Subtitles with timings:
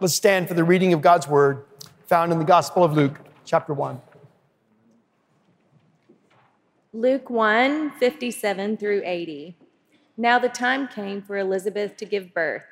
[0.00, 1.64] Let's stand for the reading of God's word
[2.06, 4.00] found in the Gospel of Luke, chapter 1.
[6.92, 9.56] Luke 1 57 through 80.
[10.16, 12.62] Now the time came for Elizabeth to give birth,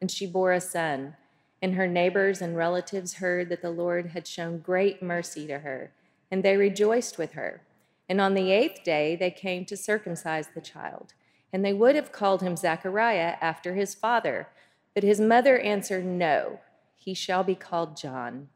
[0.00, 1.14] and she bore a son.
[1.62, 5.92] And her neighbors and relatives heard that the Lord had shown great mercy to her,
[6.32, 7.60] and they rejoiced with her.
[8.08, 11.14] And on the eighth day they came to circumcise the child.
[11.52, 14.48] And they would have called him Zechariah after his father.
[14.94, 16.58] But his mother answered, No
[17.04, 18.48] he shall be called John.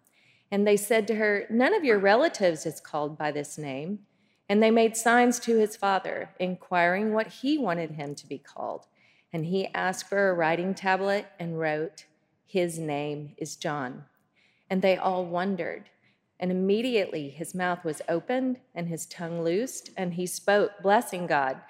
[0.51, 4.01] And they said to her, None of your relatives is called by this name.
[4.49, 8.87] And they made signs to his father, inquiring what he wanted him to be called.
[9.33, 12.05] And he asked for a writing tablet and wrote,
[12.47, 14.05] His name is John.
[14.71, 15.91] And they all wondered.
[16.39, 21.61] And immediately his mouth was opened and his tongue loosed, and he spoke, blessing God.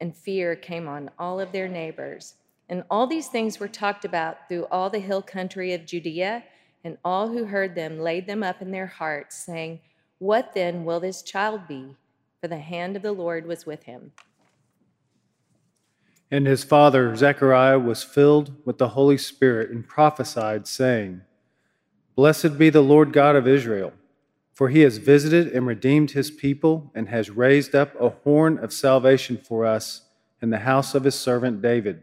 [0.00, 2.34] And fear came on all of their neighbors.
[2.68, 6.42] And all these things were talked about through all the hill country of Judea,
[6.82, 9.80] and all who heard them laid them up in their hearts, saying,
[10.18, 11.96] What then will this child be?
[12.40, 14.12] For the hand of the Lord was with him.
[16.30, 21.22] And his father, Zechariah, was filled with the Holy Spirit and prophesied, saying,
[22.16, 23.92] Blessed be the Lord God of Israel,
[24.52, 28.72] for he has visited and redeemed his people, and has raised up a horn of
[28.72, 30.02] salvation for us
[30.42, 32.02] in the house of his servant David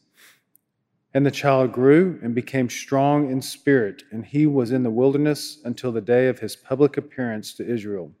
[1.13, 5.59] And the child grew and became strong in spirit, and he was in the wilderness
[5.65, 8.13] until the day of his public appearance to Israel.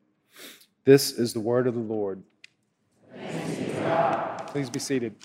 [0.83, 2.21] This is the word of the Lord.
[4.47, 5.15] Please be seated.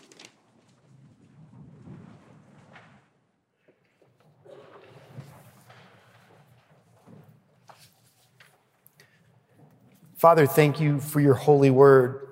[10.16, 12.28] Father, thank you for your holy word.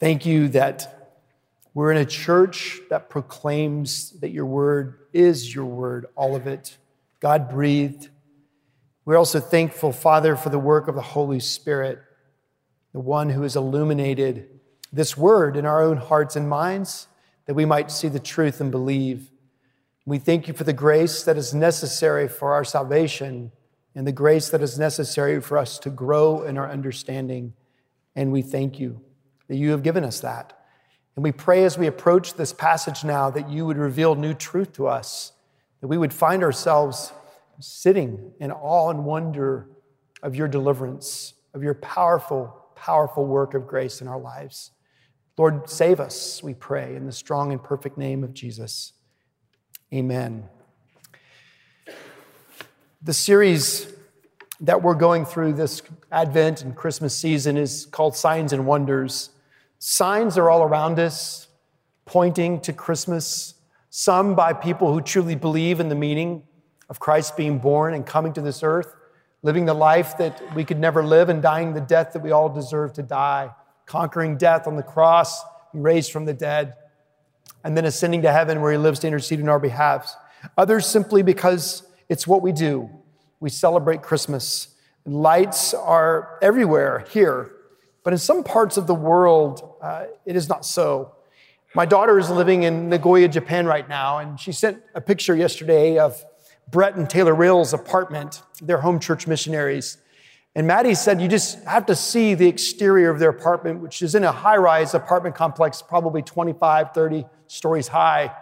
[0.00, 0.97] Thank you that
[1.78, 6.76] we're in a church that proclaims that your word is your word, all of it,
[7.20, 8.08] God breathed.
[9.04, 12.00] We're also thankful, Father, for the work of the Holy Spirit,
[12.92, 14.48] the one who has illuminated
[14.92, 17.06] this word in our own hearts and minds,
[17.46, 19.30] that we might see the truth and believe.
[20.04, 23.52] We thank you for the grace that is necessary for our salvation
[23.94, 27.52] and the grace that is necessary for us to grow in our understanding.
[28.16, 29.00] And we thank you
[29.46, 30.57] that you have given us that.
[31.18, 34.74] And we pray as we approach this passage now that you would reveal new truth
[34.74, 35.32] to us,
[35.80, 37.12] that we would find ourselves
[37.58, 39.68] sitting in awe and wonder
[40.22, 44.70] of your deliverance, of your powerful, powerful work of grace in our lives.
[45.36, 48.92] Lord, save us, we pray, in the strong and perfect name of Jesus.
[49.92, 50.48] Amen.
[53.02, 53.92] The series
[54.60, 59.30] that we're going through this Advent and Christmas season is called Signs and Wonders.
[59.78, 61.46] Signs are all around us,
[62.04, 63.54] pointing to Christmas,
[63.90, 66.42] some by people who truly believe in the meaning
[66.88, 68.96] of Christ being born and coming to this earth,
[69.42, 72.48] living the life that we could never live and dying the death that we all
[72.48, 73.50] deserve to die,
[73.86, 75.40] conquering death on the cross,
[75.72, 76.74] raised from the dead,
[77.62, 80.12] and then ascending to heaven where he lives to intercede on our behalf.
[80.56, 82.90] Others simply because it's what we do.
[83.38, 84.74] We celebrate Christmas.
[85.06, 87.52] Lights are everywhere here
[88.08, 91.12] but in some parts of the world, uh, it is not so.
[91.74, 95.98] My daughter is living in Nagoya, Japan right now, and she sent a picture yesterday
[95.98, 96.24] of
[96.70, 99.98] Brett and Taylor Rail's apartment, their home church missionaries.
[100.54, 104.14] And Maddie said, You just have to see the exterior of their apartment, which is
[104.14, 108.34] in a high rise apartment complex, probably 25, 30 stories high.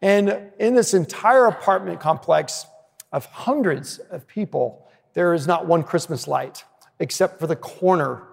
[0.00, 2.66] And in this entire apartment complex
[3.10, 6.62] of hundreds of people, there is not one Christmas light
[7.00, 8.28] except for the corner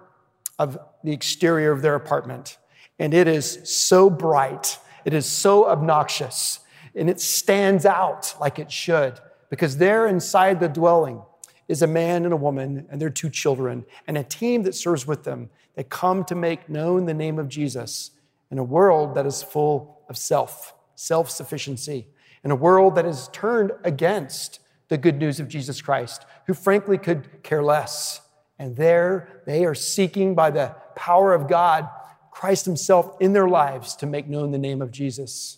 [0.60, 2.58] of the exterior of their apartment.
[2.98, 6.60] And it is so bright, it is so obnoxious,
[6.94, 9.18] and it stands out like it should
[9.48, 11.22] because there inside the dwelling
[11.66, 15.06] is a man and a woman and their two children, and a team that serves
[15.06, 18.10] with them that come to make known the name of Jesus
[18.50, 22.06] in a world that is full of self, self sufficiency,
[22.44, 26.98] in a world that is turned against the good news of Jesus Christ, who frankly
[26.98, 28.20] could care less.
[28.60, 31.88] And there they are seeking by the power of God
[32.30, 35.56] Christ Himself in their lives to make known the name of Jesus.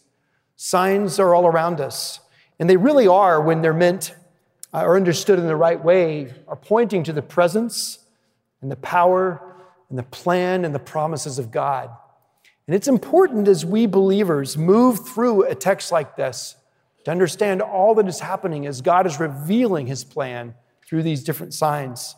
[0.55, 2.21] Signs are all around us,
[2.61, 4.15] and they really are, when they're meant
[4.73, 7.99] uh, or understood in the right way, are pointing to the presence
[8.61, 9.57] and the power
[9.91, 11.91] and the plan and the promises of God.
[12.69, 16.55] And it's important as we believers move through a text like this
[17.05, 20.55] to understand all that is happening as God is revealing his plan
[20.87, 22.15] through these different signs.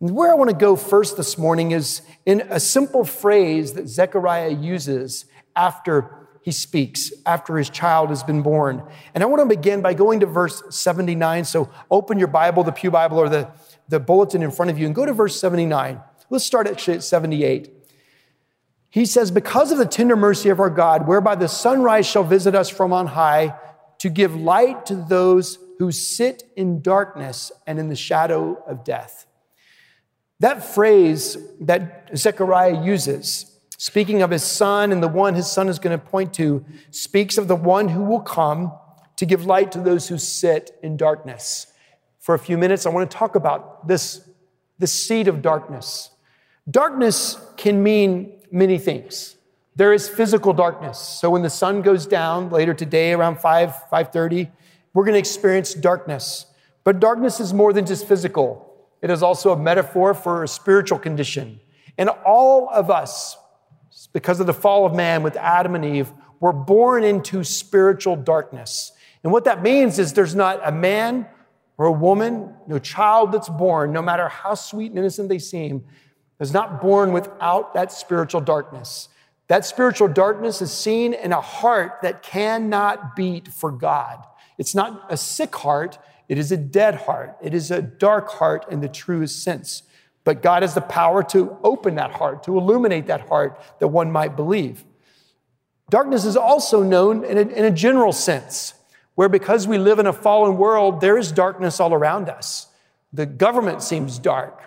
[0.00, 4.48] Where I want to go first this morning is in a simple phrase that Zechariah
[4.48, 8.82] uses after he speaks, after his child has been born.
[9.14, 11.44] And I want to begin by going to verse 79.
[11.44, 13.50] So open your Bible, the Pew Bible, or the,
[13.90, 16.00] the bulletin in front of you, and go to verse 79.
[16.30, 17.70] Let's start actually at 78.
[18.88, 22.54] He says, Because of the tender mercy of our God, whereby the sunrise shall visit
[22.54, 23.54] us from on high,
[23.98, 29.26] to give light to those who sit in darkness and in the shadow of death.
[30.40, 35.78] That phrase that Zechariah uses, speaking of his son and the one his son is
[35.78, 38.72] going to point to, speaks of the one who will come
[39.16, 41.66] to give light to those who sit in darkness.
[42.18, 44.26] For a few minutes, I want to talk about this,
[44.78, 46.10] this seed of darkness.
[46.70, 49.36] Darkness can mean many things.
[49.76, 50.98] There is physical darkness.
[50.98, 54.50] So when the sun goes down later today around 5, 5:30,
[54.94, 56.46] we're going to experience darkness.
[56.82, 58.69] But darkness is more than just physical.
[59.02, 61.60] It is also a metaphor for a spiritual condition.
[61.96, 63.36] And all of us,
[64.12, 68.92] because of the fall of man with Adam and Eve, were born into spiritual darkness.
[69.22, 71.26] And what that means is there's not a man
[71.76, 75.84] or a woman, no child that's born, no matter how sweet and innocent they seem,
[76.38, 79.08] is not born without that spiritual darkness.
[79.48, 84.24] That spiritual darkness is seen in a heart that cannot beat for God.
[84.58, 85.98] It's not a sick heart,
[86.30, 87.36] it is a dead heart.
[87.42, 89.82] It is a dark heart in the truest sense.
[90.22, 94.12] But God has the power to open that heart, to illuminate that heart that one
[94.12, 94.84] might believe.
[95.90, 98.74] Darkness is also known in a, in a general sense,
[99.16, 102.68] where because we live in a fallen world, there is darkness all around us.
[103.12, 104.62] The government seems dark,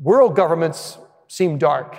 [0.00, 1.98] world governments seem dark.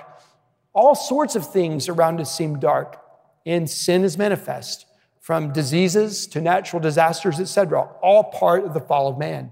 [0.72, 3.04] All sorts of things around us seem dark,
[3.44, 4.86] and sin is manifest
[5.24, 9.50] from diseases to natural disasters, etc., all part of the fall of man.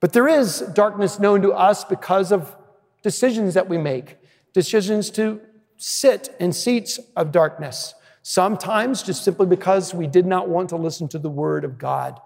[0.00, 2.56] But there is darkness known to us because of
[3.00, 4.16] decisions that we make,
[4.52, 5.42] decisions to
[5.76, 7.94] sit in seats of darkness.
[8.22, 12.18] Sometimes just simply because we did not want to listen to the word of God.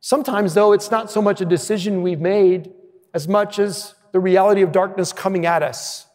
[0.00, 2.72] Sometimes, though, it's not so much a decision we've made
[3.12, 6.06] as much as the reality of darkness coming at us.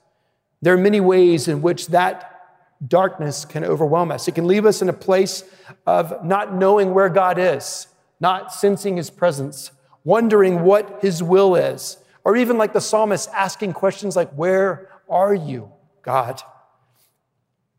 [0.59, 2.36] There are many ways in which that
[2.85, 4.27] darkness can overwhelm us.
[4.27, 5.43] It can leave us in a place
[5.85, 7.87] of not knowing where God is,
[8.19, 9.71] not sensing his presence,
[10.03, 15.33] wondering what his will is, or even like the psalmist asking questions like, Where are
[15.33, 15.71] you,
[16.01, 16.41] God?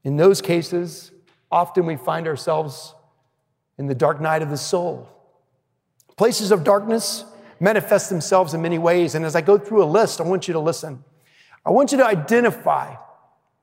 [0.04, 1.12] In those cases,
[1.50, 2.94] often we find ourselves
[3.78, 5.08] in the dark night of the soul.
[6.16, 7.24] Places of darkness
[7.60, 9.14] manifest themselves in many ways.
[9.14, 11.04] And as I go through a list, I want you to listen.
[11.64, 12.94] I want you to identify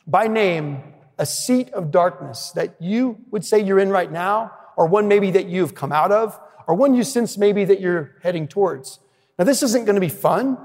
[0.08, 0.84] by name
[1.18, 5.32] a seat of darkness that you would say you're in right now, or one maybe
[5.32, 9.00] that you've come out of, or one you sense maybe that you're heading towards.
[9.40, 10.58] Now, this isn't going to be fun,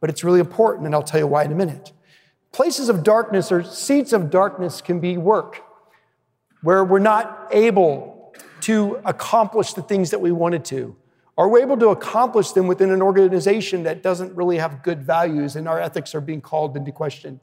[0.00, 1.92] but it's really important, and I'll tell you why in a minute.
[2.52, 5.62] Places of darkness or seats of darkness can be work,
[6.62, 10.96] where we're not able to accomplish the things that we wanted to,
[11.38, 15.56] Are we're able to accomplish them within an organization that doesn't really have good values
[15.56, 17.40] and our ethics are being called into question.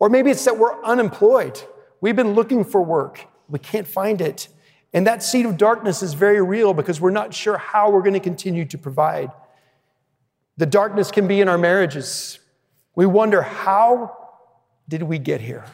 [0.00, 1.62] Or maybe it's that we're unemployed.
[2.00, 4.48] We've been looking for work, we can't find it.
[4.92, 8.14] And that seed of darkness is very real because we're not sure how we're going
[8.14, 9.30] to continue to provide.
[10.56, 12.38] The darkness can be in our marriages.
[12.94, 14.16] We wonder how
[14.88, 15.66] did we get here?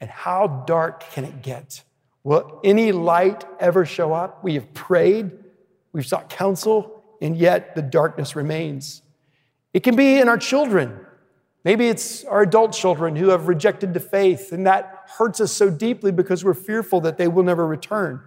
[0.00, 1.82] And how dark can it get?
[2.24, 4.42] Will any light ever show up?
[4.42, 5.30] We have prayed,
[5.92, 9.02] we've sought counsel, and yet the darkness remains.
[9.74, 10.98] It can be in our children.
[11.64, 15.70] Maybe it's our adult children who have rejected the faith, and that hurts us so
[15.70, 18.20] deeply because we're fearful that they will never return.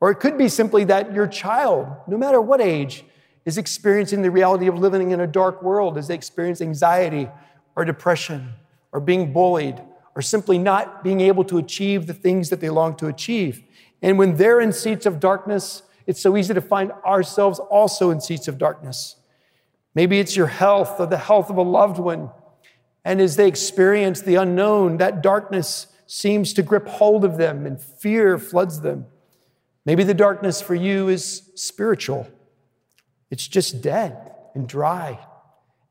[0.00, 3.04] Or it could be simply that your child, no matter what age,
[3.44, 7.28] is experiencing the reality of living in a dark world as they experience anxiety
[7.76, 8.54] or depression
[8.92, 9.80] or being bullied
[10.14, 13.62] or simply not being able to achieve the things that they long to achieve.
[14.02, 18.20] And when they're in seats of darkness, it's so easy to find ourselves also in
[18.20, 19.16] seats of darkness.
[19.94, 22.30] Maybe it's your health or the health of a loved one.
[23.04, 27.80] And as they experience the unknown, that darkness seems to grip hold of them and
[27.80, 29.04] fear floods them.
[29.84, 32.28] Maybe the darkness for you is spiritual,
[33.32, 35.18] it's just dead and dry.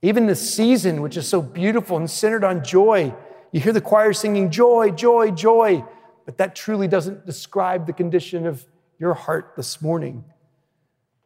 [0.02, 3.14] Even the season, which is so beautiful and centered on joy,
[3.52, 5.84] you hear the choir singing joy, joy, joy,
[6.26, 8.66] but that truly doesn't describe the condition of
[9.00, 10.24] your heart this morning.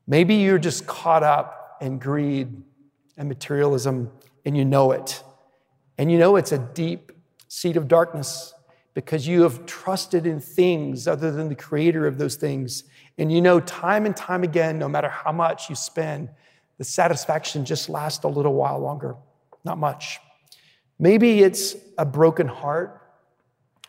[0.08, 2.50] Maybe you're just caught up in greed
[3.16, 4.12] and materialism
[4.44, 5.24] and you know it.
[6.00, 7.12] And you know it's a deep
[7.48, 8.54] seat of darkness
[8.98, 12.84] because you have trusted in things other than the creator of those things.
[13.20, 16.30] And you know, time and time again, no matter how much you spend,
[16.80, 19.16] the satisfaction just lasts a little while longer,
[19.64, 20.18] not much.
[20.98, 23.00] Maybe it's a broken heart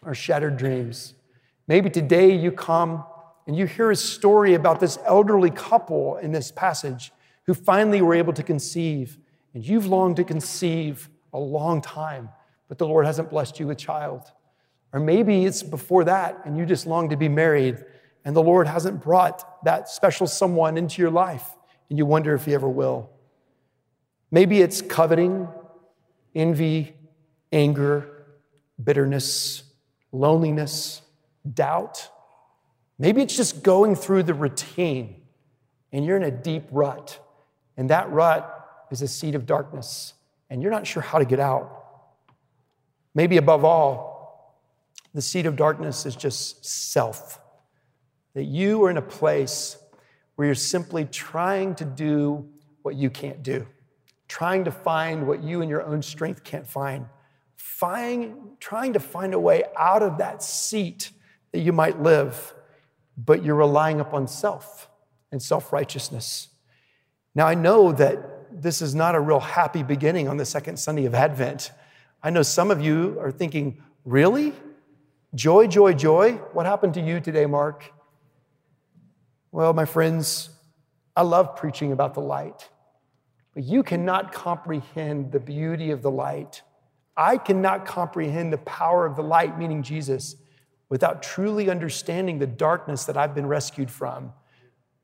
[0.04, 1.14] or shattered dreams.
[1.68, 3.02] Maybe today you come
[3.46, 7.12] and you hear a story about this elderly couple in this passage
[7.44, 9.16] who finally were able to conceive,
[9.54, 12.28] and you've longed to conceive a long time,
[12.68, 14.32] but the Lord hasn't blessed you with child.
[14.92, 17.84] Or maybe it's before that and you just long to be married
[18.24, 21.46] and the Lord hasn't brought that special someone into your life
[21.88, 23.10] and you wonder if He ever will.
[24.30, 25.48] Maybe it's coveting,
[26.34, 26.94] envy,
[27.52, 28.26] anger,
[28.82, 29.62] bitterness,
[30.12, 31.02] loneliness,
[31.54, 32.08] doubt.
[32.98, 35.22] Maybe it's just going through the routine
[35.92, 37.18] and you're in a deep rut,
[37.76, 40.12] and that rut is a seed of darkness,
[40.50, 41.74] and you're not sure how to get out.
[43.14, 44.07] Maybe above all,
[45.14, 47.40] the seed of darkness is just self.
[48.34, 49.76] That you are in a place
[50.36, 52.48] where you're simply trying to do
[52.82, 53.66] what you can't do,
[54.28, 57.06] trying to find what you in your own strength can't find,
[57.56, 61.10] find, trying to find a way out of that seat
[61.52, 62.54] that you might live,
[63.16, 64.88] but you're relying upon self
[65.32, 66.48] and self righteousness.
[67.34, 71.04] Now, I know that this is not a real happy beginning on the second Sunday
[71.04, 71.70] of Advent.
[72.22, 74.52] I know some of you are thinking, really?
[75.34, 76.32] Joy, joy, joy.
[76.54, 77.92] What happened to you today, Mark?
[79.52, 80.48] Well, my friends,
[81.14, 82.70] I love preaching about the light,
[83.52, 86.62] but you cannot comprehend the beauty of the light.
[87.14, 90.34] I cannot comprehend the power of the light, meaning Jesus,
[90.88, 94.32] without truly understanding the darkness that I've been rescued from,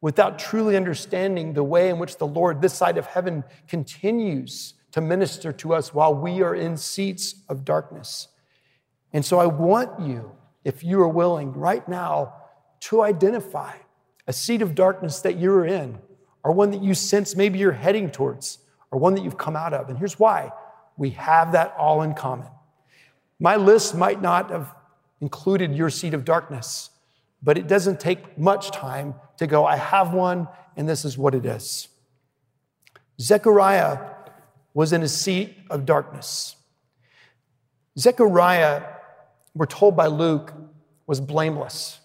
[0.00, 5.02] without truly understanding the way in which the Lord, this side of heaven, continues to
[5.02, 8.28] minister to us while we are in seats of darkness.
[9.14, 10.32] And so I want you,
[10.64, 12.34] if you are willing right now,
[12.80, 13.72] to identify
[14.26, 15.98] a seat of darkness that you're in,
[16.42, 18.58] or one that you sense maybe you're heading towards,
[18.90, 19.88] or one that you've come out of.
[19.88, 20.52] And here's why
[20.96, 22.48] we have that all in common.
[23.40, 24.74] My list might not have
[25.20, 26.90] included your seat of darkness,
[27.42, 31.34] but it doesn't take much time to go, I have one, and this is what
[31.34, 31.88] it is.
[33.20, 33.98] Zechariah
[34.72, 36.56] was in a seat of darkness.
[37.98, 38.82] Zechariah
[39.54, 40.52] we're told by Luke,
[41.06, 42.00] was blameless.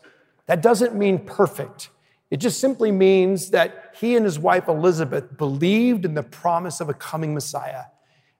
[0.45, 1.89] That doesn't mean perfect.
[2.31, 6.89] It just simply means that he and his wife Elizabeth believed in the promise of
[6.89, 7.85] a coming Messiah.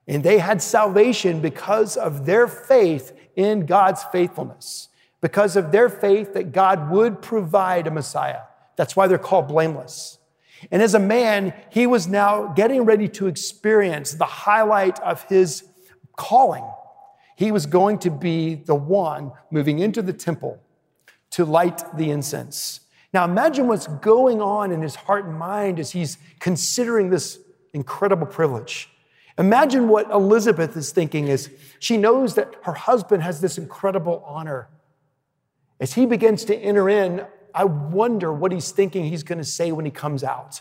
[0.06, 4.88] And they had salvation because of their faith in God's faithfulness,
[5.20, 8.42] because of their faith that God would provide a Messiah.
[8.76, 10.18] That's why they're called blameless.
[10.70, 15.64] And as a man, he was now getting ready to experience the highlight of his
[16.16, 16.64] calling
[17.40, 20.60] he was going to be the one moving into the temple
[21.30, 22.80] to light the incense.
[23.14, 27.38] Now imagine what's going on in his heart and mind as he's considering this
[27.72, 28.90] incredible privilege.
[29.38, 34.68] Imagine what Elizabeth is thinking as she knows that her husband has this incredible honor.
[35.80, 39.72] As he begins to enter in, I wonder what he's thinking he's going to say
[39.72, 40.60] when he comes out.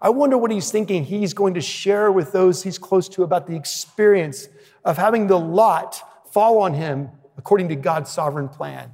[0.00, 3.46] I wonder what he's thinking he's going to share with those he's close to about
[3.46, 4.48] the experience
[4.86, 6.02] of having the lot
[6.34, 8.90] fall on him according to God's sovereign plan.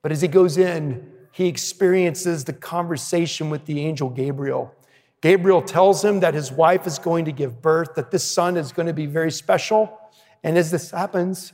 [0.00, 4.74] But as he goes in, he experiences the conversation with the angel Gabriel.
[5.20, 8.72] Gabriel tells him that his wife is going to give birth, that this son is
[8.72, 10.00] going to be very special.
[10.42, 11.52] And as this happens,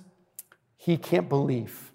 [0.76, 1.90] he can't believe.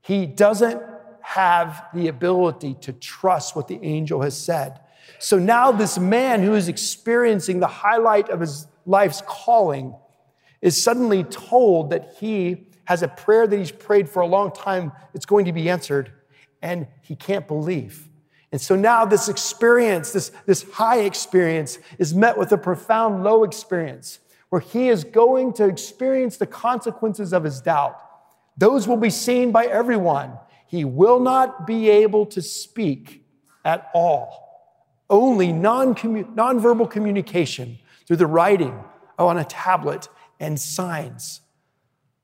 [0.00, 0.80] He doesn't
[1.22, 4.78] have the ability to trust what the angel has said.
[5.18, 9.94] So now, this man who is experiencing the highlight of his life's calling
[10.62, 14.92] is suddenly told that he has a prayer that he's prayed for a long time,
[15.14, 16.12] it's going to be answered,
[16.60, 18.08] and he can't believe.
[18.52, 23.44] And so now this experience, this, this high experience, is met with a profound low
[23.44, 28.00] experience where he is going to experience the consequences of his doubt.
[28.56, 30.32] Those will be seen by everyone.
[30.66, 33.24] He will not be able to speak
[33.64, 34.48] at all.
[35.08, 38.84] Only non nonverbal communication through the writing
[39.18, 40.08] on a tablet
[40.40, 41.42] and signs.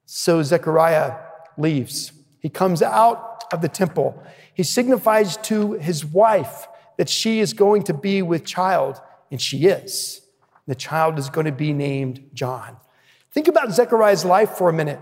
[0.07, 1.17] So Zechariah
[1.57, 2.13] leaves.
[2.41, 4.21] He comes out of the temple.
[4.55, 9.67] He signifies to his wife that she is going to be with child, and she
[9.67, 10.23] is.
[10.67, 12.77] The child is going to be named John.
[13.33, 15.01] Think about Zechariah's life for a minute.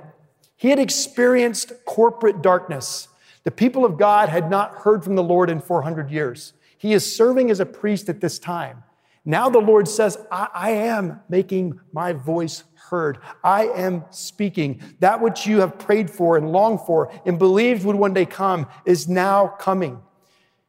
[0.57, 3.09] He had experienced corporate darkness.
[3.45, 6.53] The people of God had not heard from the Lord in 400 years.
[6.77, 8.84] He is serving as a priest at this time.
[9.25, 13.19] Now the Lord says, I, I, am making my voice heard.
[13.43, 14.83] I am speaking.
[15.01, 18.67] That which you have prayed for and longed for and believed would one day come
[18.85, 20.01] is now coming.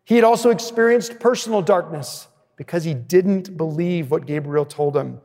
[0.06, 5.20] He had also experienced personal darkness because he didn't believe what Gabriel told him.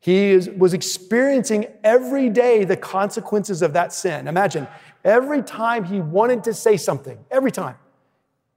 [0.00, 4.26] He is, was experiencing every day the consequences of that sin.
[4.26, 4.66] Imagine
[5.04, 7.76] every time he wanted to say something, every time,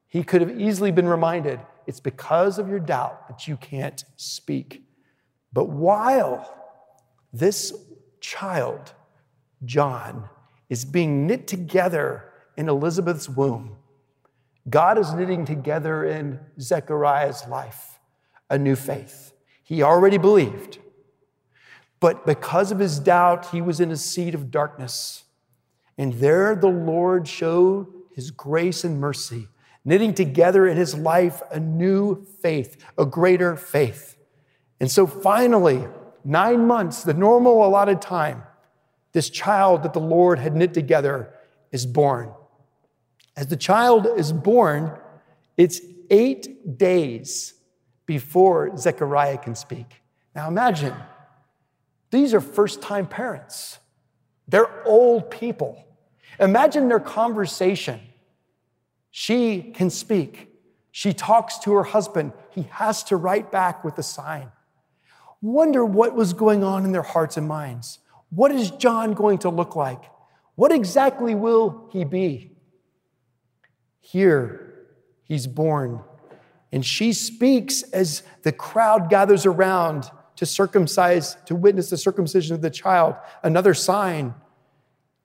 [0.07, 4.83] he could have easily been reminded it's because of your doubt that you can't speak.
[5.51, 6.53] But while
[7.31, 7.73] this
[8.19, 8.93] child,
[9.65, 10.29] John,
[10.69, 13.77] is being knit together in Elizabeth's womb,
[14.69, 17.99] God is knitting together in Zechariah's life
[18.49, 19.33] a new faith.
[19.63, 20.79] He already believed,
[21.99, 25.23] but because of his doubt, he was in a seat of darkness.
[25.97, 29.47] And there the Lord showed his grace and mercy,
[29.85, 34.17] knitting together in his life a new faith, a greater faith.
[34.79, 35.85] And so finally,
[36.23, 38.43] nine months, the normal allotted time,
[39.11, 41.33] this child that the Lord had knit together
[41.71, 42.31] is born.
[43.35, 44.97] As the child is born,
[45.57, 47.53] it's eight days
[48.05, 50.01] before Zechariah can speak.
[50.35, 50.93] Now imagine,
[52.11, 53.79] these are first time parents.
[54.47, 55.83] They're old people.
[56.39, 57.99] Imagine their conversation.
[59.15, 60.49] She can speak.
[60.89, 62.33] She talks to her husband.
[62.49, 64.51] He has to write back with a sign.
[65.39, 67.99] Wonder what was going on in their hearts and minds.
[68.31, 70.01] What is John going to look like?
[70.55, 72.57] What exactly will he be?
[73.99, 74.87] Here,
[75.25, 76.01] he's born.
[76.71, 82.63] And she speaks as the crowd gathers around to circumcise, to witness the circumcision of
[82.63, 84.33] the child, another sign.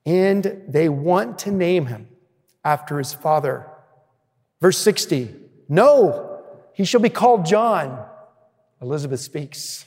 [0.05, 2.07] And they want to name him
[2.63, 3.65] after his father.
[4.61, 5.35] Verse 60
[5.67, 6.41] No,
[6.73, 8.05] he shall be called John.
[8.81, 9.85] Elizabeth speaks.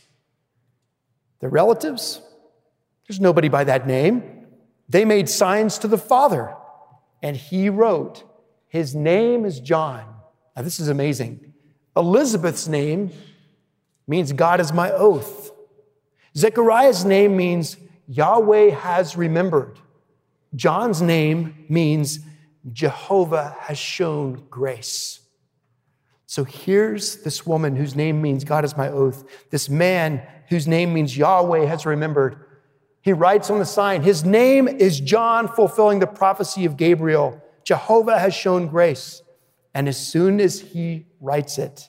[1.40, 2.20] The relatives,
[3.08, 4.46] there's nobody by that name.
[4.88, 6.54] They made signs to the father,
[7.22, 8.24] and he wrote,
[8.72, 10.02] his name is John.
[10.56, 11.52] Now, this is amazing.
[11.94, 13.10] Elizabeth's name
[14.06, 15.50] means God is my oath.
[16.34, 17.76] Zechariah's name means
[18.08, 19.78] Yahweh has remembered.
[20.54, 22.20] John's name means
[22.70, 25.20] Jehovah has shown grace.
[26.26, 30.94] So here's this woman whose name means God is my oath, this man whose name
[30.94, 32.46] means Yahweh has remembered.
[33.02, 37.42] He writes on the sign, His name is John, fulfilling the prophecy of Gabriel.
[37.64, 39.22] Jehovah has shown grace.
[39.74, 41.88] And as soon as he writes it,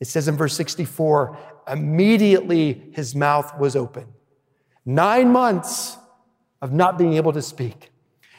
[0.00, 1.38] it says in verse 64
[1.70, 4.06] immediately his mouth was open.
[4.84, 5.96] Nine months
[6.60, 7.92] of not being able to speak.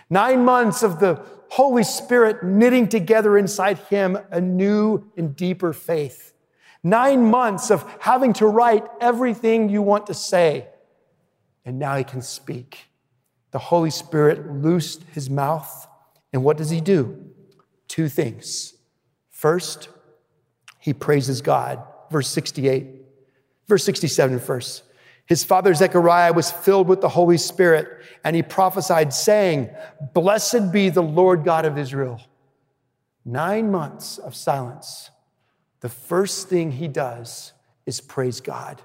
[0.10, 1.24] Nine months of the
[1.54, 6.34] Holy Spirit knitting together inside him a new and deeper faith.
[6.82, 10.68] Nine months of having to write everything you want to say.
[11.64, 12.90] And now he can speak.
[13.52, 15.88] The Holy Spirit loosed his mouth
[16.34, 17.24] and what does he do?
[17.88, 18.74] Two things.
[19.30, 19.90] First,
[20.80, 21.84] he praises God.
[22.10, 22.88] Verse 68,
[23.68, 24.82] verse 67 first.
[25.26, 27.88] His father Zechariah was filled with the Holy Spirit,
[28.24, 29.70] and he prophesied, saying,
[30.14, 32.22] Blessed be the Lord God of Israel.
[33.26, 35.10] Nine months of silence.
[35.80, 37.54] The first thing he does
[37.86, 38.82] is praise God.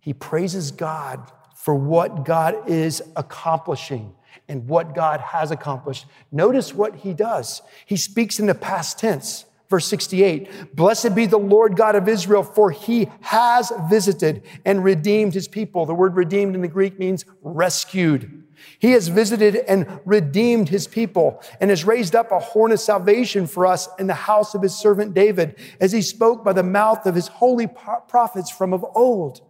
[0.00, 4.14] He praises God for what God is accomplishing
[4.48, 6.06] and what God has accomplished.
[6.30, 7.62] Notice what he does.
[7.86, 9.46] He speaks in the past tense.
[9.68, 15.34] Verse 68 Blessed be the Lord God of Israel, for he has visited and redeemed
[15.34, 15.86] his people.
[15.86, 18.44] The word redeemed in the Greek means rescued.
[18.78, 23.46] He has visited and redeemed his people and has raised up a horn of salvation
[23.46, 27.06] for us in the house of his servant David, as he spoke by the mouth
[27.06, 29.40] of his holy prophets from of old.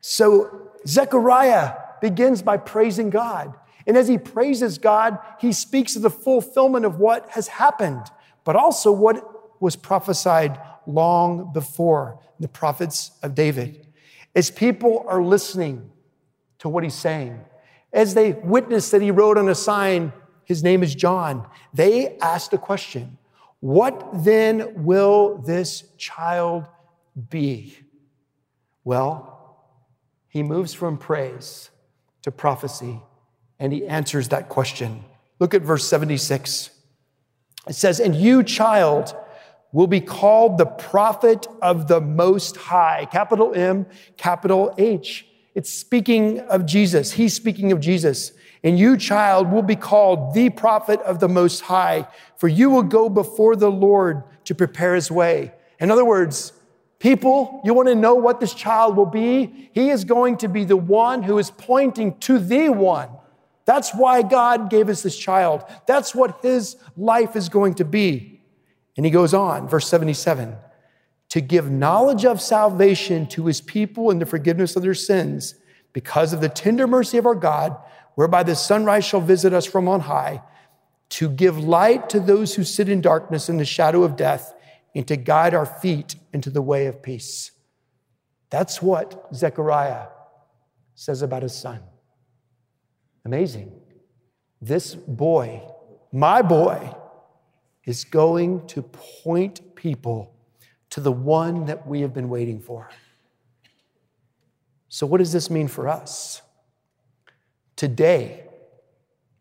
[0.00, 3.54] So Zechariah begins by praising God.
[3.86, 8.04] And as he praises God, he speaks of the fulfillment of what has happened,
[8.44, 13.86] but also what was prophesied long before the prophets of David.
[14.34, 15.90] As people are listening
[16.58, 17.40] to what he's saying,
[17.92, 20.12] as they witness that he wrote on a sign,
[20.44, 23.18] his name is John, they asked a question
[23.60, 26.66] What then will this child
[27.30, 27.76] be?
[28.84, 29.32] Well,
[30.28, 31.70] he moves from praise
[32.22, 33.00] to prophecy
[33.58, 35.04] and he answers that question.
[35.38, 36.70] Look at verse 76.
[37.68, 39.14] It says, And you, child,
[39.72, 43.06] will be called the prophet of the Most High.
[43.10, 45.26] Capital M, capital H.
[45.54, 47.12] It's speaking of Jesus.
[47.12, 48.32] He's speaking of Jesus.
[48.64, 52.84] And you, child, will be called the prophet of the Most High, for you will
[52.84, 55.52] go before the Lord to prepare his way.
[55.80, 56.52] In other words,
[56.98, 59.70] people, you want to know what this child will be?
[59.72, 63.08] He is going to be the one who is pointing to the one.
[63.64, 65.64] That's why God gave us this child.
[65.86, 68.40] That's what his life is going to be.
[68.96, 70.56] And he goes on, verse 77
[71.32, 75.54] to give knowledge of salvation to his people and the forgiveness of their sins
[75.94, 77.74] because of the tender mercy of our God,
[78.16, 80.42] whereby the sunrise shall visit us from on high,
[81.08, 84.52] to give light to those who sit in darkness and the shadow of death,
[84.94, 87.52] and to guide our feet into the way of peace.
[88.50, 90.08] That's what Zechariah
[90.94, 91.80] says about his son.
[93.24, 93.72] Amazing.
[94.60, 95.62] This boy,
[96.12, 96.94] my boy,
[97.84, 100.34] is going to point people
[100.90, 102.90] to the one that we have been waiting for.
[104.88, 106.42] So, what does this mean for us?
[107.76, 108.44] Today,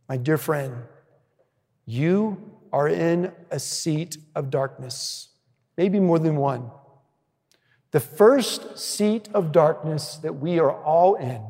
[0.07, 0.75] my dear friend,
[1.85, 5.29] you are in a seat of darkness,
[5.77, 6.71] maybe more than one.
[7.91, 11.41] The first seat of darkness that we are all in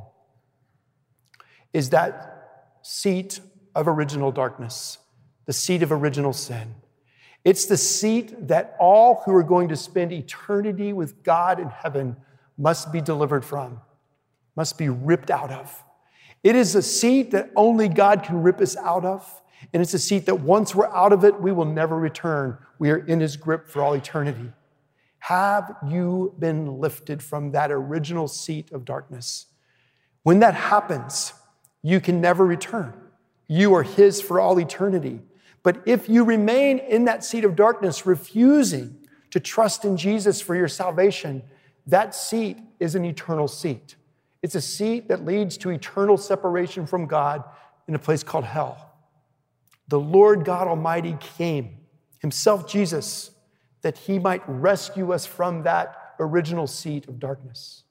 [1.74, 3.40] is that seat
[3.76, 4.98] of original darkness,
[5.46, 6.76] the seat of original sin.
[7.44, 12.16] It's the seat that all who are going to spend eternity with God in heaven
[12.58, 13.82] must be delivered from,
[14.56, 15.84] must be ripped out of.
[16.44, 19.42] It is a seat that only God can rip us out of.
[19.74, 22.58] And it's a seat that once we're out of it, we will never return.
[22.80, 24.52] We are in his grip for all eternity.
[25.20, 29.46] Have you been lifted from that original seat of darkness?
[30.24, 31.34] When that happens,
[31.82, 32.94] you can never return.
[33.48, 35.20] You are his for all eternity.
[35.64, 38.98] But if you remain in that seat of darkness, refusing
[39.32, 41.44] to trust in Jesus for your salvation,
[41.88, 43.96] that seat is an eternal seat.
[44.42, 47.44] It's a seat that leads to eternal separation from God
[47.88, 48.92] in a place called hell.
[49.88, 51.78] The Lord God Almighty came,
[52.20, 53.32] Himself Jesus,
[53.82, 57.84] that He might rescue us from that original seat of darkness.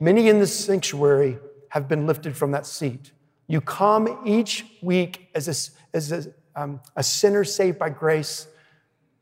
[0.00, 1.38] Many in this sanctuary
[1.70, 3.12] have been lifted from that seat.
[3.46, 8.48] You come each week as a, as a um, a sinner saved by grace,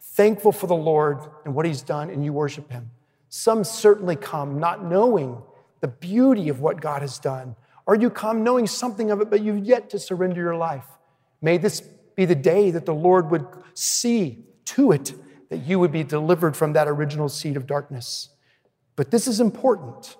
[0.00, 2.90] thankful for the Lord and what He's done, and you worship Him.
[3.28, 5.42] Some certainly come not knowing
[5.80, 7.54] the beauty of what God has done,
[7.84, 10.86] or you come knowing something of it, but you've yet to surrender your life.
[11.42, 15.12] May this be the day that the Lord would see to it
[15.50, 18.30] that you would be delivered from that original seed of darkness.
[18.96, 20.16] But this is important.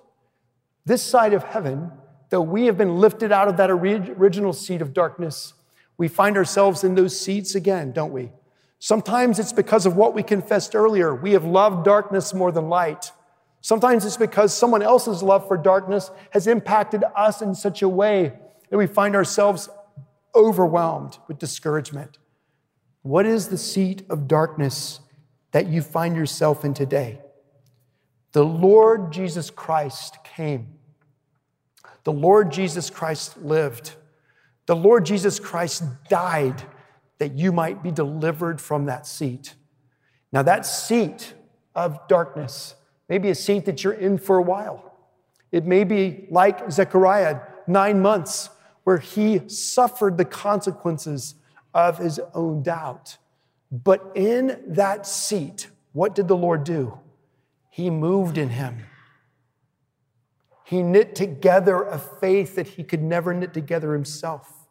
[0.85, 1.91] This side of heaven,
[2.29, 5.53] though we have been lifted out of that original seat of darkness,
[5.97, 8.31] we find ourselves in those seats again, don't we?
[8.79, 11.15] Sometimes it's because of what we confessed earlier.
[11.15, 13.11] We have loved darkness more than light.
[13.61, 18.33] Sometimes it's because someone else's love for darkness has impacted us in such a way
[18.69, 19.69] that we find ourselves
[20.35, 22.19] overwhelmed with discouragement.
[23.01, 24.99] What is the seat of darkness
[25.51, 27.19] that you find yourself in today?
[28.33, 30.76] The Lord Jesus Christ came.
[32.07, 33.91] The Lord Jesus Christ lived.
[34.65, 36.63] The Lord Jesus Christ died
[37.17, 39.55] that you might be delivered from that seat.
[40.31, 41.33] Now, that seat
[41.75, 42.75] of darkness
[43.09, 44.95] may be a seat that you're in for a while.
[45.51, 48.51] It may be like Zechariah, nine months,
[48.85, 51.35] where he suffered the consequences
[51.73, 53.17] of his own doubt.
[53.69, 56.99] But in that seat, what did the Lord do?
[57.69, 58.85] He moved in him.
[60.67, 64.67] He knit together a faith that he could never knit together himself.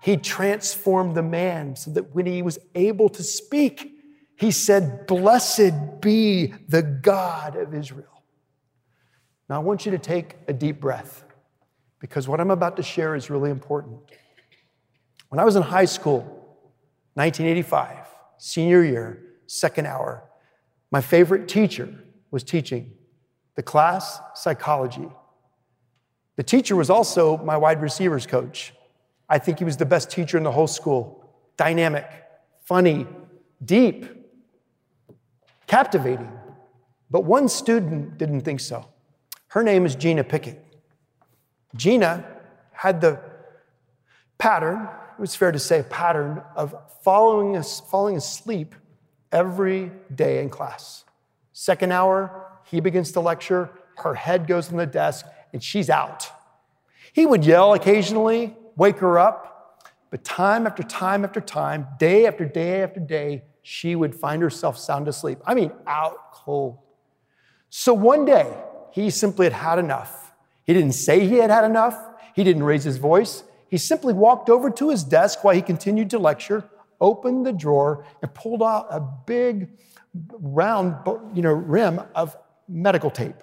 [0.00, 3.92] He transformed the man so that when he was able to speak,
[4.36, 8.22] he said, Blessed be the God of Israel.
[9.50, 11.24] Now, I want you to take a deep breath
[11.98, 13.98] because what I'm about to share is really important.
[15.30, 16.20] When I was in high school,
[17.14, 18.06] 1985,
[18.38, 20.22] senior year, second hour,
[20.92, 21.92] my favorite teacher
[22.30, 22.92] was teaching
[23.56, 25.08] the class psychology.
[26.36, 28.72] The teacher was also my wide receivers coach.
[29.28, 31.24] I think he was the best teacher in the whole school.
[31.56, 32.08] Dynamic,
[32.64, 33.06] funny,
[33.64, 34.06] deep,
[35.66, 36.30] captivating.
[37.10, 38.86] But one student didn't think so.
[39.48, 40.62] Her name is Gina Pickett.
[41.74, 42.24] Gina
[42.72, 43.20] had the
[44.38, 44.88] pattern,
[45.18, 48.74] it was fair to say, a pattern of following us, falling asleep
[49.32, 51.04] every day in class.
[51.52, 56.28] Second hour, he begins to lecture, her head goes on the desk, and she's out.
[57.12, 62.44] He would yell occasionally, wake her up, but time after time after time, day after
[62.44, 65.38] day after day, she would find herself sound asleep.
[65.46, 66.78] I mean, out cold.
[67.70, 68.52] So one day,
[68.92, 70.32] he simply had had enough.
[70.64, 71.98] He didn't say he had had enough,
[72.34, 73.44] he didn't raise his voice.
[73.68, 76.64] He simply walked over to his desk while he continued to lecture,
[77.00, 79.70] opened the drawer, and pulled out a big,
[80.38, 80.96] round
[81.34, 82.36] you know, rim of
[82.68, 83.36] medical tape,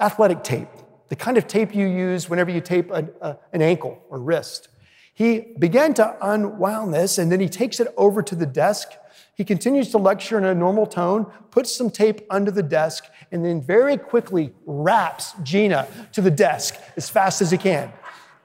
[0.00, 0.68] athletic tape,
[1.08, 4.18] the kind of tape you use whenever you tape a, a, uh, an ankle or
[4.18, 4.68] wrist.
[5.14, 8.92] He began to unwound this, and then he takes it over to the desk
[9.38, 13.44] he continues to lecture in a normal tone, puts some tape under the desk, and
[13.44, 17.92] then very quickly wraps Gina to the desk as fast as he can.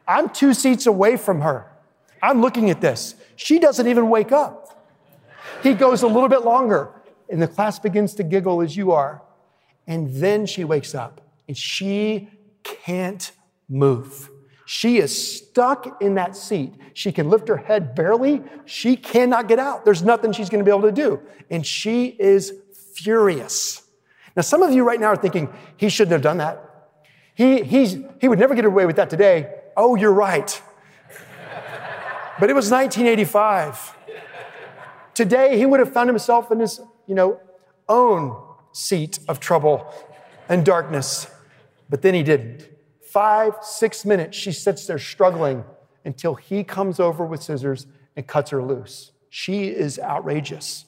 [0.07, 1.65] I'm two seats away from her.
[2.21, 3.15] I'm looking at this.
[3.35, 4.87] She doesn't even wake up.
[5.63, 6.91] He goes a little bit longer,
[7.27, 9.23] and the class begins to giggle as you are.
[9.87, 12.29] And then she wakes up, and she
[12.63, 13.31] can't
[13.67, 14.29] move.
[14.65, 16.73] She is stuck in that seat.
[16.93, 18.41] She can lift her head barely.
[18.65, 19.83] She cannot get out.
[19.83, 21.19] There's nothing she's going to be able to do.
[21.49, 22.53] And she is
[22.95, 23.81] furious.
[24.35, 26.69] Now, some of you right now are thinking, he shouldn't have done that.
[27.35, 29.53] He, he's, he would never get away with that today.
[29.75, 30.61] Oh, you're right.
[32.39, 33.95] but it was 1985.
[35.13, 37.39] Today, he would have found himself in his, you know,
[37.89, 38.41] own
[38.73, 39.93] seat of trouble
[40.49, 41.27] and darkness.
[41.89, 42.69] But then he didn't
[43.13, 45.63] five, six minutes, she sits there struggling
[46.03, 49.11] until he comes over with scissors and cuts her loose.
[49.29, 50.85] She is outrageous.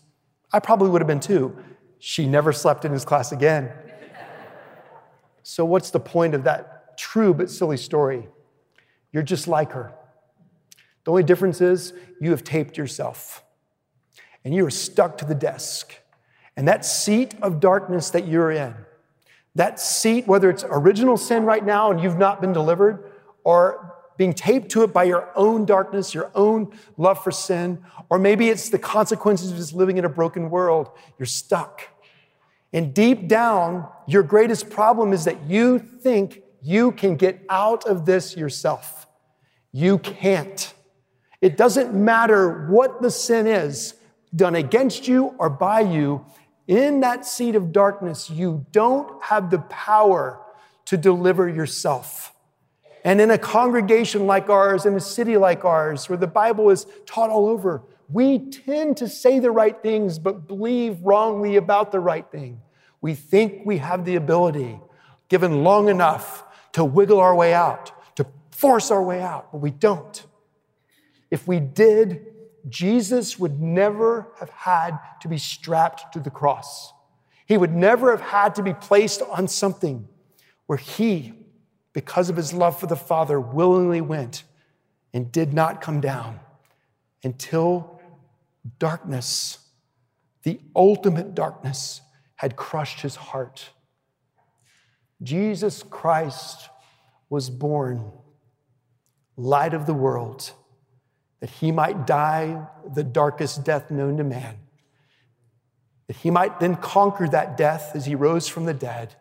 [0.52, 1.56] I probably would have been too.
[2.00, 3.72] She never slept in his class again.
[5.44, 8.28] So, what's the point of that true but silly story?
[9.12, 9.94] You're just like her.
[11.04, 13.44] The only difference is you have taped yourself
[14.44, 15.94] and you are stuck to the desk.
[16.58, 18.74] And that seat of darkness that you're in,
[19.56, 23.12] that seat, whether it's original sin right now and you've not been delivered,
[23.44, 28.18] or being taped to it by your own darkness, your own love for sin, or
[28.18, 30.90] maybe it's the consequences of just living in a broken world,
[31.20, 31.82] you're stuck.
[32.72, 38.06] And deep down, your greatest problem is that you think you can get out of
[38.06, 39.08] this yourself.
[39.72, 40.74] You can't.
[41.42, 43.96] It doesn't matter what the sin is
[44.36, 46.26] done against you or by you,
[46.68, 50.42] in that seat of darkness, you don't have the power
[50.86, 52.34] to deliver yourself.
[53.04, 56.88] And in a congregation like ours, in a city like ours, where the Bible is
[57.06, 62.00] taught all over, we tend to say the right things, but believe wrongly about the
[62.00, 62.62] right thing.
[63.02, 64.80] We think we have the ability,
[65.30, 69.70] given long enough, to wiggle our way out, to force our way out, but we
[69.70, 70.24] don't.
[71.30, 72.26] If we did,
[72.70, 76.94] Jesus would never have had to be strapped to the cross.
[77.46, 80.08] He would never have had to be placed on something
[80.66, 81.34] where he,
[81.94, 84.44] because of his love for the Father, willingly went
[85.14, 86.40] and did not come down
[87.24, 88.02] until
[88.80, 89.60] darkness,
[90.44, 92.02] the ultimate darkness,
[92.36, 93.70] had crushed his heart.
[95.22, 96.70] Jesus Christ
[97.30, 98.12] was born,
[99.38, 100.52] light of the world
[101.40, 104.58] that he might die the darkest death known to man,
[106.08, 109.16] that he might then conquer that death as he rose from the dead,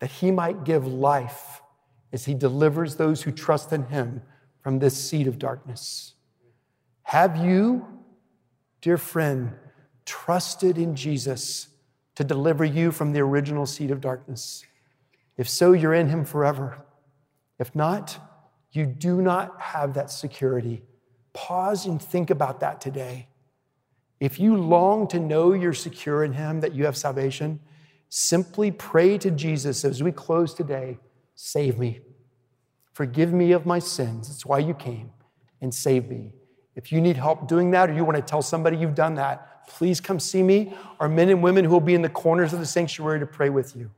[0.00, 1.62] that he might give life
[2.12, 4.22] as he delivers those who trust in him
[4.60, 6.14] from this seed of darkness.
[7.04, 7.86] Have you,
[8.80, 9.52] dear friend,
[10.04, 11.68] trusted in Jesus
[12.14, 14.64] to deliver you from the original seed of darkness?
[15.36, 16.84] If so, you're in him forever.
[17.58, 18.18] If not,
[18.70, 20.82] you do not have that security
[21.32, 23.28] Pause and think about that today.
[24.20, 27.60] If you long to know you're secure in Him, that you have salvation,
[28.08, 30.98] simply pray to Jesus as we close today
[31.34, 32.00] save me.
[32.92, 34.28] Forgive me of my sins.
[34.28, 35.10] That's why you came,
[35.60, 36.32] and save me.
[36.76, 39.66] If you need help doing that or you want to tell somebody you've done that,
[39.66, 40.74] please come see me.
[41.00, 43.50] Our men and women who will be in the corners of the sanctuary to pray
[43.50, 43.90] with you.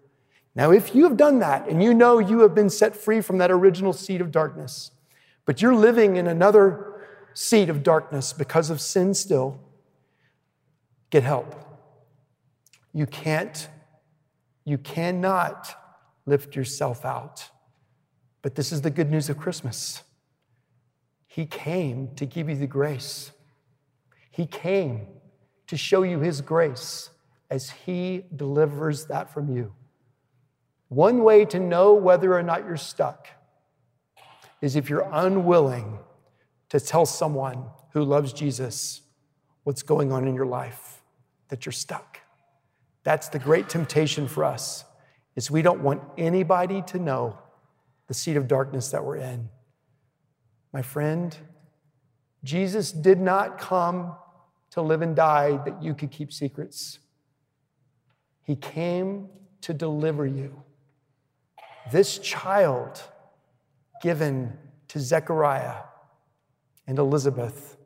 [0.55, 3.39] Now, if you have done that and you know you have been set free from
[3.39, 4.93] that original seed of darkness,
[5.45, 6.94] but you're living in another
[7.35, 9.61] seat of darkness because of sin still,
[11.11, 11.55] get help.
[12.93, 13.69] You can't,
[14.65, 15.75] you cannot
[16.27, 17.51] lift yourself out.
[18.41, 20.03] But this is the good news of Christmas.
[21.27, 23.33] He came to give you the grace.
[24.31, 25.07] He came
[25.67, 27.11] to show you His grace
[27.51, 29.73] as He delivers that from you.
[30.89, 33.27] One way to know whether or not you're stuck
[34.61, 35.99] is if you're unwilling
[36.75, 39.03] to tell someone who loves Jesus
[39.63, 41.05] what's going on in your life,
[41.47, 42.19] that you're stuck.
[43.05, 44.85] That's the great temptation for us,
[45.37, 47.39] is we don't want anybody to know
[48.09, 49.51] the seat of darkness that we're in.
[50.73, 51.37] My friend,
[52.43, 54.17] Jesus did not come
[54.73, 56.99] to live and die that you could keep secrets.
[58.43, 59.29] He came
[59.61, 60.65] to deliver you.
[61.93, 63.01] This child
[64.03, 64.59] given
[64.89, 65.75] to Zechariah
[66.87, 67.77] and Elizabeth,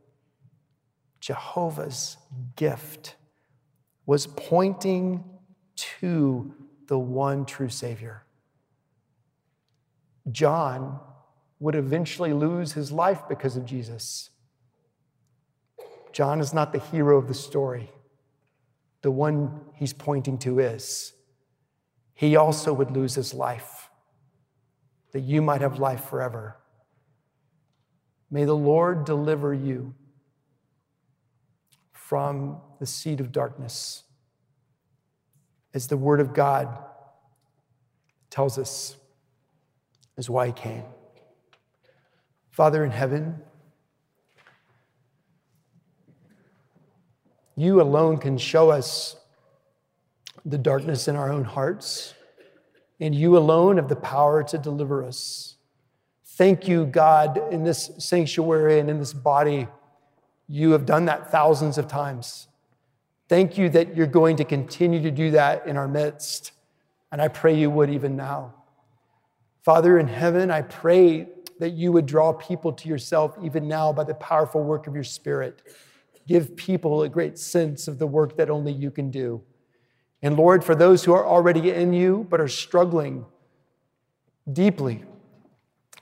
[1.21, 2.17] Jehovah's
[2.57, 3.17] gift,
[4.07, 5.25] was pointing
[5.77, 6.55] to
[6.87, 8.25] the one true Savior.
[10.31, 11.01] John
[11.61, 14.31] would eventually lose his life because of Jesus.
[16.13, 17.91] John is not the hero of the story.
[19.03, 21.13] The one he's pointing to is.
[22.15, 23.91] He also would lose his life,
[25.13, 26.58] that you might have life forever.
[28.31, 29.95] May the Lord deliver you
[31.93, 34.03] from the seed of darkness,
[35.75, 36.79] as the Word of God
[38.31, 38.97] tells us
[40.17, 40.85] is why he came.
[42.51, 43.41] Father in heaven,
[47.57, 49.17] you alone can show us
[50.45, 52.15] the darkness in our own hearts,
[53.01, 55.58] and you alone have the power to deliver us.
[56.39, 59.67] Thank you, God, in this sanctuary and in this body.
[60.47, 62.47] You have done that thousands of times.
[63.29, 66.53] Thank you that you're going to continue to do that in our midst.
[67.11, 68.55] And I pray you would even now.
[69.65, 71.27] Father in heaven, I pray
[71.59, 75.03] that you would draw people to yourself even now by the powerful work of your
[75.03, 75.61] Spirit.
[76.29, 79.43] Give people a great sense of the work that only you can do.
[80.23, 83.27] And Lord, for those who are already in you but are struggling
[84.53, 85.03] deeply,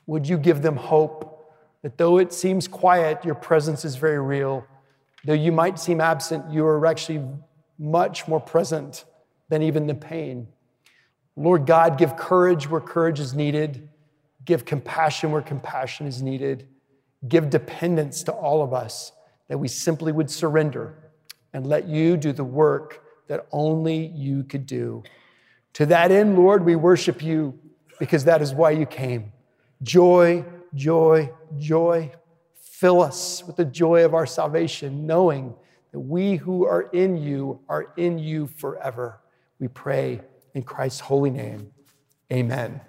[0.07, 4.65] would you give them hope that though it seems quiet, your presence is very real.
[5.25, 7.25] Though you might seem absent, you are actually
[7.79, 9.05] much more present
[9.49, 10.49] than even the pain.
[11.37, 13.89] Lord God, give courage where courage is needed,
[14.45, 16.67] give compassion where compassion is needed,
[17.29, 19.13] give dependence to all of us
[19.49, 20.97] that we simply would surrender
[21.53, 25.03] and let you do the work that only you could do.
[25.75, 27.59] To that end, Lord, we worship you
[27.99, 29.33] because that is why you came.
[29.83, 32.13] Joy, joy, joy.
[32.55, 35.55] Fill us with the joy of our salvation, knowing
[35.93, 39.21] that we who are in you are in you forever.
[39.59, 40.21] We pray
[40.55, 41.73] in Christ's holy name,
[42.33, 42.81] amen.